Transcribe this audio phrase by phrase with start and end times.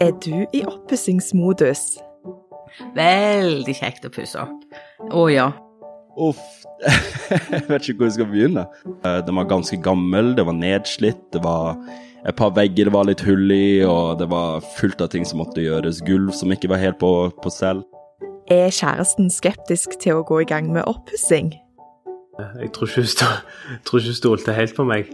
[0.00, 1.84] Er du i oppussingsmodus?
[2.96, 4.66] Veldig kjekt å pusse opp.
[5.16, 5.46] Å ja.
[6.20, 6.42] Uff.
[7.52, 8.66] Jeg vet ikke hvor jeg skal begynne.
[9.00, 11.78] Eh, Den var ganske gammel, det var nedslitt, det var
[12.26, 15.40] et par vegger det var litt hull i, og det var fullt av ting som
[15.40, 16.00] måtte gjøres.
[16.06, 17.10] Gulv som ikke var helt på,
[17.42, 17.84] på selv.
[18.52, 21.54] Er kjæresten skeptisk til å gå i gang med oppussing?
[22.60, 25.08] Jeg tror ikke hun tror ikke hun stolte helt på meg.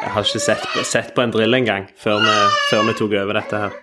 [0.00, 3.38] Jeg har ikke sett, sett på en drill engang før, vi- før vi tok over
[3.38, 3.78] dette her.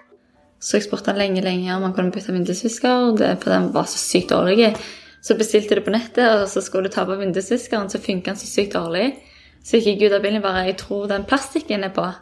[0.60, 3.84] Så jeg spurte han lenge lenge om han kunne bytte vindusvisker, det- for den var
[3.86, 4.76] så sykt dårlig.
[5.22, 8.32] Så bestilte jeg det på nettet, og så skulle du ta på vindusviskeren, så funka
[8.32, 9.16] den så sykt dårlig.
[9.64, 12.14] Så gikk jeg ut av bilen bare Jeg tror den plastikken er på.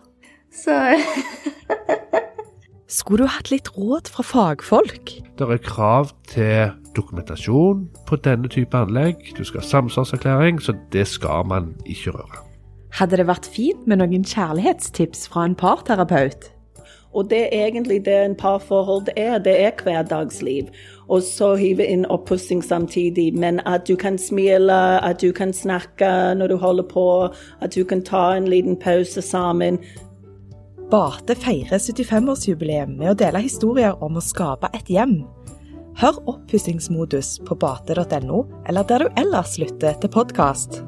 [0.51, 0.71] Så
[2.87, 5.15] Skulle du hatt litt råd fra fagfolk?
[5.37, 9.33] Det er krav til dokumentasjon på denne type anlegg.
[9.35, 12.43] Du skal ha samsvarserklæring, så det skal man ikke røre.
[12.95, 16.51] Hadde det vært fint med noen kjærlighetstips fra en parterapeut?
[17.15, 19.37] Og det er egentlig det en parforhold er.
[19.39, 20.67] Det er hverdagsliv.
[21.07, 23.31] Og så hive inn oppussing samtidig.
[23.37, 27.07] Men at du kan smile, at du kan snakke når du holder på,
[27.61, 29.79] at du kan ta en liten pause sammen.
[30.91, 35.23] Bate feirer 75-årsjubileum med å dele historier om å skape et hjem.
[35.95, 40.83] Hør oppussingsmodus på bate.no, eller der du ellers lytter til podkast.